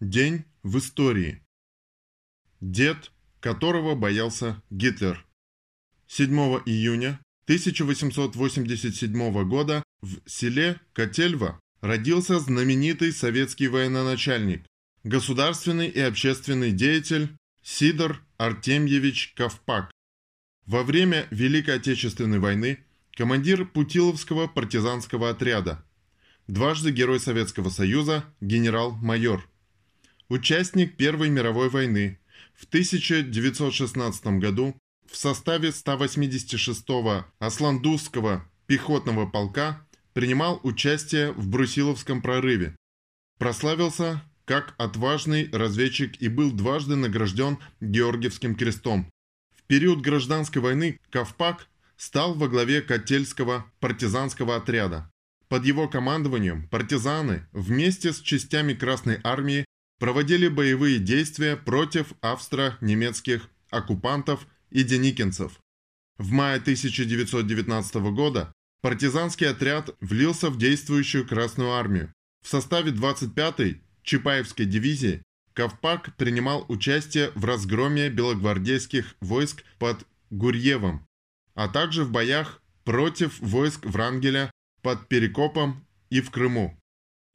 [0.00, 1.40] День в истории.
[2.60, 5.24] Дед, которого боялся Гитлер.
[6.08, 6.34] 7
[6.66, 14.66] июня 1887 года в селе Котельва родился знаменитый советский военачальник,
[15.04, 17.28] государственный и общественный деятель
[17.62, 19.92] Сидор Артемьевич Ковпак.
[20.66, 25.84] Во время Великой Отечественной войны командир Путиловского партизанского отряда,
[26.48, 29.48] дважды Герой Советского Союза, генерал-майор–
[30.30, 32.18] Участник Первой мировой войны.
[32.54, 34.74] В 1916 году
[35.10, 42.74] в составе 186-го Асландузского пехотного полка принимал участие в Брусиловском прорыве.
[43.38, 49.10] Прославился как отважный разведчик и был дважды награжден Георгиевским крестом.
[49.54, 51.68] В период гражданской войны Ковпак
[51.98, 55.10] стал во главе Котельского партизанского отряда.
[55.48, 59.66] Под его командованием партизаны вместе с частями Красной Армии
[59.98, 65.60] проводили боевые действия против австро-немецких оккупантов и деникинцев.
[66.18, 68.52] В мае 1919 года
[68.82, 72.12] партизанский отряд влился в действующую Красную армию.
[72.42, 75.22] В составе 25-й Чапаевской дивизии
[75.54, 81.06] Ковпак принимал участие в разгроме белогвардейских войск под Гурьевом,
[81.54, 84.50] а также в боях против войск Врангеля
[84.82, 86.78] под Перекопом и в Крыму.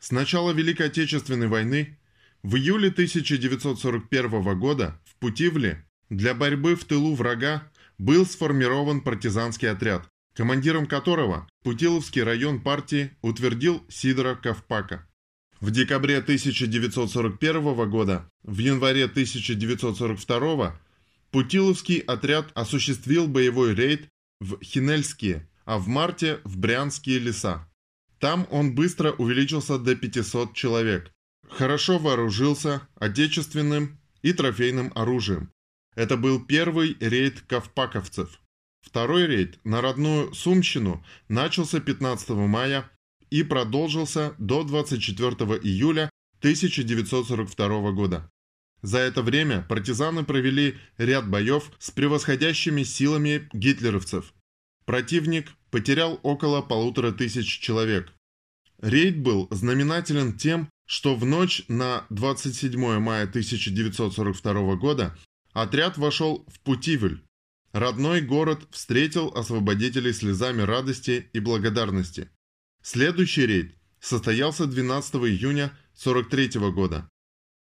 [0.00, 1.97] С начала Великой Отечественной войны
[2.42, 10.08] в июле 1941 года в Путивле для борьбы в тылу врага был сформирован партизанский отряд,
[10.34, 15.06] командиром которого Путиловский район партии утвердил Сидора Ковпака.
[15.60, 20.80] В декабре 1941 года, в январе 1942
[21.32, 24.08] Путиловский отряд осуществил боевой рейд
[24.40, 27.68] в Хинельские, а в марте в Брянские леса.
[28.20, 31.12] Там он быстро увеличился до 500 человек,
[31.58, 35.50] хорошо вооружился отечественным и трофейным оружием.
[35.96, 38.40] Это был первый рейд ковпаковцев.
[38.80, 42.88] Второй рейд на родную Сумщину начался 15 мая
[43.30, 45.32] и продолжился до 24
[45.64, 48.30] июля 1942 года.
[48.82, 54.32] За это время партизаны провели ряд боев с превосходящими силами гитлеровцев.
[54.84, 58.14] Противник потерял около полутора тысяч человек.
[58.80, 65.14] Рейд был знаменателен тем, что в ночь на 27 мая 1942 года
[65.52, 67.22] отряд вошел в Путивль.
[67.72, 72.30] Родной город встретил освободителей слезами радости и благодарности.
[72.82, 75.66] Следующий рейд состоялся 12 июня
[76.00, 77.06] 1943 года.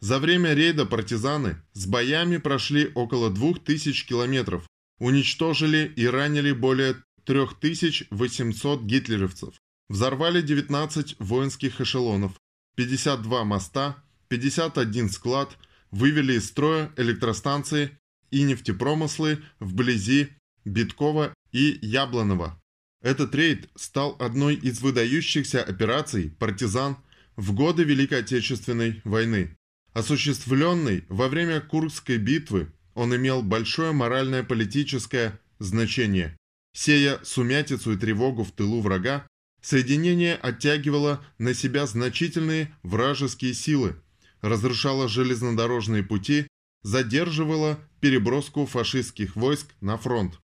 [0.00, 4.66] За время рейда партизаны с боями прошли около 2000 километров,
[4.98, 9.54] уничтожили и ранили более 3800 гитлеровцев,
[9.88, 12.32] взорвали 19 воинских эшелонов,
[12.76, 15.58] 52 моста, 51 склад,
[15.90, 17.98] вывели из строя электростанции
[18.30, 20.28] и нефтепромыслы вблизи
[20.64, 22.60] Биткова и Яблонова.
[23.02, 26.96] Этот рейд стал одной из выдающихся операций партизан
[27.36, 29.56] в годы Великой Отечественной войны.
[29.92, 36.36] Осуществленный во время Курской битвы, он имел большое моральное политическое значение.
[36.74, 39.26] Сея сумятицу и тревогу в тылу врага,
[39.62, 43.96] Соединение оттягивало на себя значительные вражеские силы,
[44.40, 46.48] разрушало железнодорожные пути,
[46.82, 50.40] задерживало переброску фашистских войск на фронт.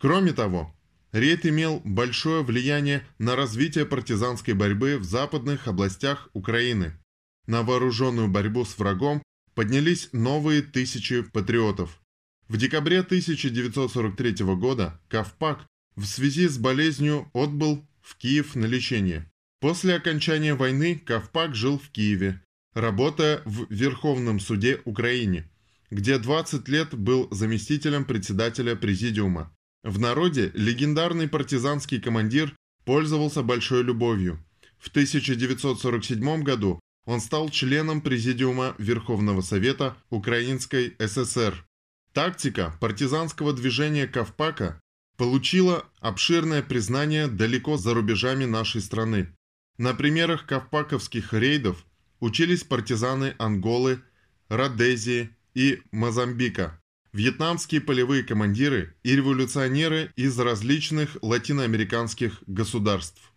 [0.00, 0.74] Кроме того,
[1.12, 6.98] рейд имел большое влияние на развитие партизанской борьбы в западных областях Украины.
[7.46, 9.22] На вооруженную борьбу с врагом
[9.54, 12.00] поднялись новые тысячи патриотов.
[12.48, 19.28] В декабре 1943 года Ковпак в связи с болезнью отбыл в Киев на лечение.
[19.60, 22.40] После окончания войны Ковпак жил в Киеве,
[22.72, 25.50] работая в Верховном суде Украине,
[25.90, 29.52] где 20 лет был заместителем председателя президиума.
[29.82, 34.38] В народе легендарный партизанский командир пользовался большой любовью.
[34.78, 41.66] В 1947 году он стал членом Президиума Верховного Совета Украинской ССР.
[42.12, 44.80] Тактика партизанского движения Ковпака
[45.16, 49.34] получила обширное признание далеко за рубежами нашей страны.
[49.78, 51.84] На примерах ковпаковских рейдов
[52.20, 54.02] учились партизаны Анголы,
[54.48, 56.80] Родезии и Мозамбика,
[57.12, 63.32] вьетнамские полевые командиры и революционеры из различных латиноамериканских государств.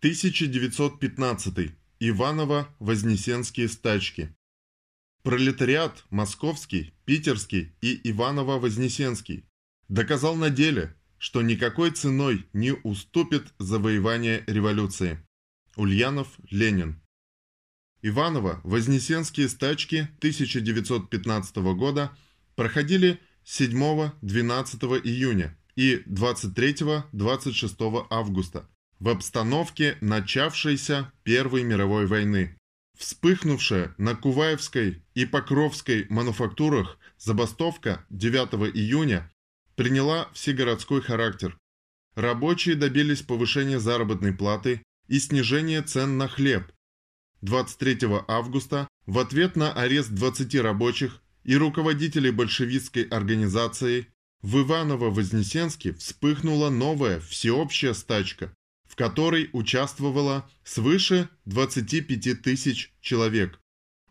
[0.00, 1.70] 1915.
[2.00, 4.34] Иваново-Вознесенские стачки.
[5.22, 9.44] Пролетариат Московский, Питерский и Иваново-Вознесенский
[9.88, 15.24] доказал на деле, что никакой ценой не уступит завоевание революции.
[15.76, 17.00] Ульянов Ленин.
[18.02, 22.10] Иваново-Вознесенские стачки 1915 года
[22.56, 32.58] проходили 7-12 июня и 23-26 августа в обстановке начавшейся Первой мировой войны.
[33.02, 39.28] Вспыхнувшая на Куваевской и Покровской мануфактурах забастовка 9 июня
[39.74, 41.58] приняла всегородской характер.
[42.14, 46.70] Рабочие добились повышения заработной платы и снижения цен на хлеб.
[47.40, 54.06] 23 августа в ответ на арест 20 рабочих и руководителей большевистской организации
[54.42, 58.54] в Иваново-Вознесенске вспыхнула новая всеобщая стачка,
[58.92, 63.58] в которой участвовало свыше 25 тысяч человек.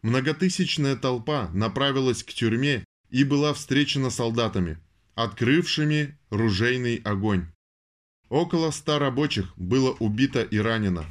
[0.01, 4.79] Многотысячная толпа направилась к тюрьме и была встречена солдатами,
[5.13, 7.45] открывшими ружейный огонь.
[8.29, 11.05] Около ста рабочих было убито и ранено.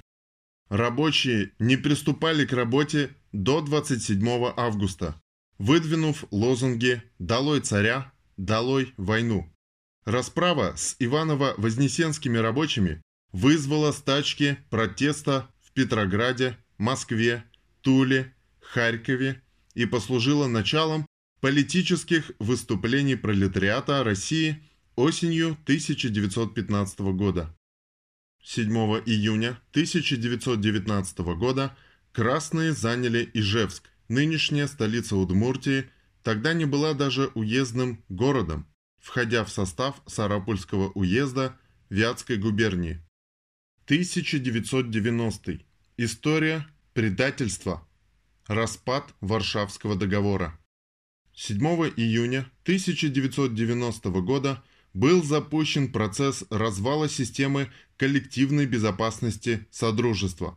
[0.68, 5.14] Рабочие не приступали к работе до 27 августа,
[5.58, 9.48] выдвинув лозунги «Долой царя», «Долой войну».
[10.04, 13.00] Расправа с Иваново-Вознесенскими рабочими
[13.32, 17.44] вызвала стачки протеста в Петрограде, Москве,
[17.82, 19.42] Туле, Харькове
[19.74, 21.06] и послужила началом
[21.40, 24.62] политических выступлений пролетариата России
[24.96, 27.56] осенью 1915 года.
[28.42, 28.72] 7
[29.06, 31.76] июня 1919 года
[32.12, 35.90] красные заняли Ижевск, нынешняя столица Удмуртии,
[36.22, 38.66] тогда не была даже уездным городом,
[38.98, 41.56] входя в состав Сарапульского уезда
[41.88, 43.02] Вятской губернии.
[43.90, 45.58] 1990.
[45.96, 46.64] История
[46.94, 47.84] предательства.
[48.46, 50.56] Распад Варшавского договора.
[51.34, 51.58] 7
[51.96, 54.62] июня 1990 года
[54.94, 60.56] был запущен процесс развала системы коллективной безопасности Содружества.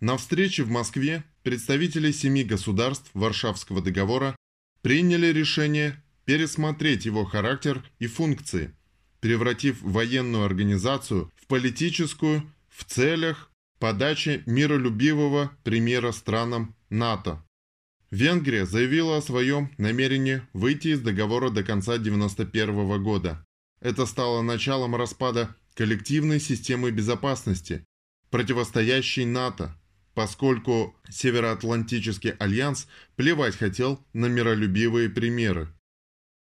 [0.00, 4.34] На встрече в Москве представители семи государств Варшавского договора
[4.80, 8.74] приняли решение пересмотреть его характер и функции,
[9.20, 17.42] превратив военную организацию в политическую в целях подачи миролюбивого примера странам НАТО.
[18.10, 23.44] Венгрия заявила о своем намерении выйти из договора до конца 1991 года.
[23.80, 27.84] Это стало началом распада коллективной системы безопасности,
[28.30, 29.74] противостоящей НАТО,
[30.14, 32.86] поскольку Североатлантический альянс
[33.16, 35.68] плевать хотел на миролюбивые примеры.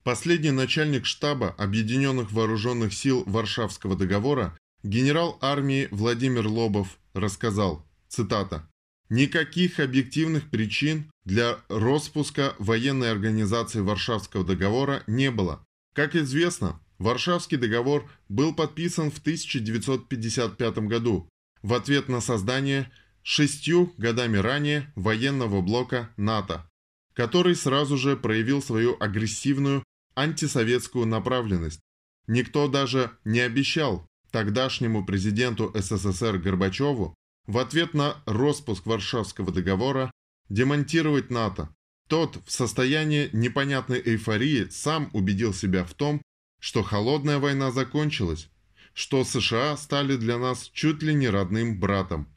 [0.03, 8.67] Последний начальник штаба Объединенных Вооруженных Сил Варшавского договора Генерал армии Владимир Лобов рассказал, цитата,
[9.11, 15.62] «Никаких объективных причин для распуска военной организации Варшавского договора не было.
[15.93, 21.29] Как известно, Варшавский договор был подписан в 1955 году
[21.61, 22.90] в ответ на создание
[23.23, 26.66] шестью годами ранее военного блока НАТО,
[27.12, 31.81] который сразу же проявил свою агрессивную антисоветскую направленность.
[32.26, 37.14] Никто даже не обещал тогдашнему президенту СССР Горбачеву
[37.46, 40.10] в ответ на распуск Варшавского договора
[40.49, 41.75] демонтировать НАТО.
[42.08, 46.22] Тот в состоянии непонятной эйфории сам убедил себя в том,
[46.60, 48.49] что холодная война закончилась,
[48.94, 52.28] что США стали для нас чуть ли не родным братом.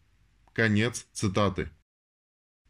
[0.53, 1.69] Конец цитаты.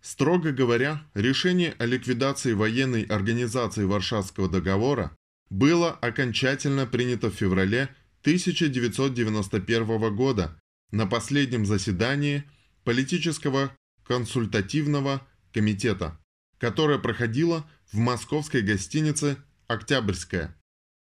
[0.02, 5.16] Строго говоря, решение о ликвидации военной организации Варшавского договора
[5.50, 10.58] было окончательно принято в феврале 1991 года
[10.92, 12.46] на последнем заседании
[12.86, 13.76] политического
[14.06, 16.18] консультативного комитета,
[16.58, 19.38] которое проходило в московской гостинице
[19.68, 20.56] «Октябрьская».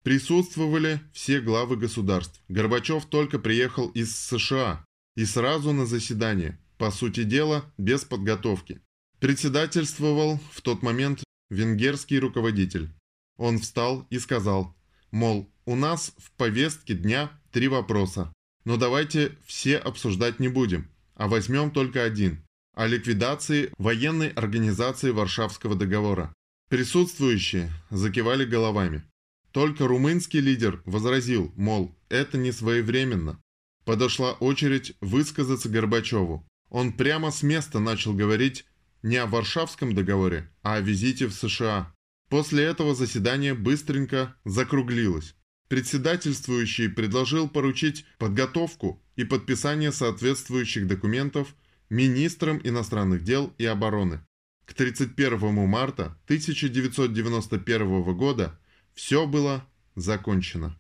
[0.04, 2.40] Присутствовали все главы государств.
[2.48, 4.84] Горбачев только приехал из США
[5.16, 8.80] и сразу на заседание, по сути дела, без подготовки.
[9.18, 12.88] Председательствовал в тот момент венгерский руководитель.
[13.36, 14.76] Он встал и сказал,
[15.10, 18.32] мол, у нас в повестке дня три вопроса.
[18.64, 25.74] Но давайте все обсуждать не будем, а возьмем только один– о ликвидации военной организации Варшавского
[25.74, 26.34] договора.
[26.68, 29.02] Присутствующие закивали головами.
[29.50, 33.40] Только румынский лидер возразил, мол, это не своевременно,
[33.84, 36.46] подошла очередь высказаться Горбачеву.
[36.68, 38.64] Он прямо с места начал говорить
[39.02, 41.92] не о Варшавском договоре, а о визите в США.
[42.30, 45.34] После этого заседание быстренько закруглилось.
[45.68, 51.54] Председательствующий предложил поручить подготовку и подписание соответствующих документов
[51.90, 54.24] министрам иностранных дел и обороны.
[54.64, 58.58] К 31 марта 1991 года
[58.94, 60.79] все было закончено.